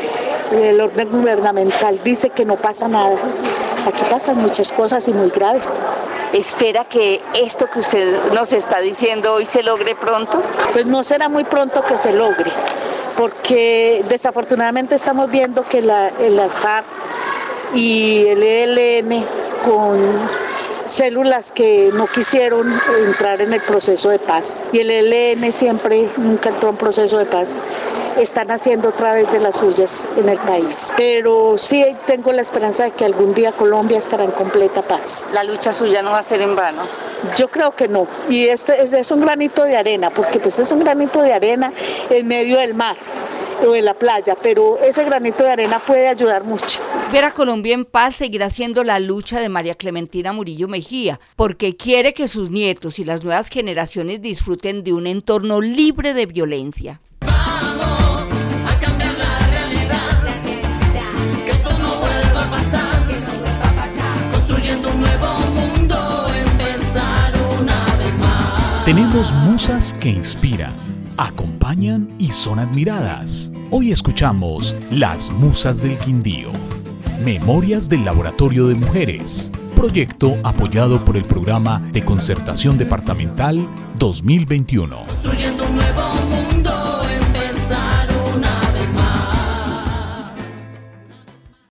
el 0.51 0.79
orden 0.79 1.09
gubernamental 1.09 1.99
dice 2.03 2.29
que 2.29 2.45
no 2.45 2.57
pasa 2.57 2.87
nada, 2.87 3.15
aquí 3.87 4.03
pasan 4.11 4.37
muchas 4.37 4.71
cosas 4.71 5.07
y 5.07 5.13
muy 5.13 5.29
graves 5.31 5.63
espera 6.33 6.85
que 6.85 7.21
esto 7.33 7.67
que 7.67 7.79
usted 7.79 8.31
nos 8.33 8.53
está 8.53 8.79
diciendo 8.79 9.33
hoy 9.33 9.45
se 9.45 9.63
logre 9.63 9.95
pronto? 9.95 10.41
Pues 10.73 10.85
no 10.85 11.03
será 11.03 11.29
muy 11.29 11.43
pronto 11.43 11.83
que 11.83 11.97
se 11.97 12.13
logre, 12.13 12.51
porque 13.17 14.03
desafortunadamente 14.07 14.95
estamos 14.95 15.29
viendo 15.29 15.67
que 15.67 15.81
la, 15.81 16.09
el 16.19 16.39
ASFAR 16.39 16.83
y 17.73 18.27
el 18.27 18.43
ELN 18.43 19.25
con 19.65 20.50
células 20.85 21.51
que 21.51 21.91
no 21.93 22.07
quisieron 22.07 22.79
entrar 23.07 23.41
en 23.41 23.53
el 23.53 23.61
proceso 23.61 24.09
de 24.09 24.19
paz. 24.19 24.61
Y 24.71 24.79
el 24.79 24.89
ELN 24.91 25.51
siempre 25.51 26.09
nunca 26.17 26.49
entró 26.49 26.69
en 26.69 26.77
proceso 26.77 27.17
de 27.17 27.25
paz 27.25 27.57
están 28.17 28.51
haciendo 28.51 28.89
otra 28.89 29.13
vez 29.13 29.31
de 29.31 29.39
las 29.39 29.57
suyas 29.57 30.07
en 30.17 30.29
el 30.29 30.37
país. 30.39 30.91
Pero 30.97 31.57
sí 31.57 31.83
tengo 32.05 32.31
la 32.31 32.41
esperanza 32.41 32.83
de 32.83 32.91
que 32.91 33.05
algún 33.05 33.33
día 33.33 33.51
Colombia 33.51 33.99
estará 33.99 34.23
en 34.23 34.31
completa 34.31 34.81
paz. 34.81 35.27
La 35.33 35.43
lucha 35.43 35.73
suya 35.73 36.01
no 36.01 36.11
va 36.11 36.19
a 36.19 36.23
ser 36.23 36.41
en 36.41 36.55
vano. 36.55 36.83
Yo 37.37 37.49
creo 37.49 37.75
que 37.75 37.87
no. 37.87 38.07
Y 38.29 38.47
este 38.47 38.81
es 38.81 39.11
un 39.11 39.21
granito 39.21 39.63
de 39.63 39.77
arena, 39.77 40.09
porque 40.09 40.39
pues 40.39 40.59
es 40.59 40.71
un 40.71 40.79
granito 40.79 41.21
de 41.21 41.33
arena 41.33 41.71
en 42.09 42.27
medio 42.27 42.57
del 42.57 42.73
mar 42.73 42.97
o 43.65 43.71
de 43.71 43.81
la 43.81 43.93
playa, 43.93 44.35
pero 44.41 44.77
ese 44.79 45.03
granito 45.03 45.43
de 45.43 45.51
arena 45.51 45.79
puede 45.79 46.07
ayudar 46.07 46.43
mucho. 46.43 46.79
Ver 47.11 47.25
a 47.25 47.31
Colombia 47.31 47.73
en 47.73 47.85
paz 47.85 48.15
seguirá 48.15 48.49
siendo 48.49 48.83
la 48.83 48.99
lucha 48.99 49.39
de 49.39 49.49
María 49.49 49.75
Clementina 49.75 50.33
Murillo 50.33 50.67
Mejía, 50.67 51.19
porque 51.35 51.75
quiere 51.75 52.13
que 52.13 52.27
sus 52.27 52.49
nietos 52.49 52.99
y 52.99 53.03
las 53.03 53.23
nuevas 53.23 53.49
generaciones 53.49 54.21
disfruten 54.21 54.83
de 54.83 54.93
un 54.93 55.07
entorno 55.07 55.61
libre 55.61 56.13
de 56.13 56.25
violencia. 56.25 57.01
Tenemos 68.85 69.31
musas 69.33 69.93
que 69.93 70.09
inspiran, 70.09 70.73
acompañan 71.17 72.07
y 72.17 72.31
son 72.31 72.59
admiradas. 72.59 73.51
Hoy 73.69 73.91
escuchamos 73.91 74.75
Las 74.89 75.31
Musas 75.31 75.81
del 75.81 75.97
Quindío. 75.97 76.51
Memorias 77.23 77.89
del 77.89 78.05
Laboratorio 78.05 78.67
de 78.67 78.75
Mujeres. 78.75 79.51
Proyecto 79.75 80.35
apoyado 80.43 81.03
por 81.05 81.17
el 81.17 81.23
Programa 81.23 81.81
de 81.91 82.03
Concertación 82.03 82.77
Departamental 82.77 83.67
2021. 83.97 85.60